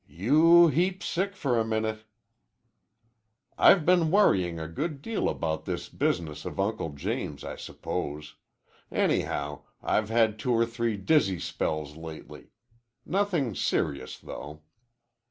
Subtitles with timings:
[0.09, 2.05] "You heap sick for minute."
[3.55, 8.33] "I've been worrying a good deal about this business of Uncle James, I suppose.
[8.91, 12.47] Anyhow, I've had two or three dizzy spells lately.
[13.05, 14.63] Nothing serious, though."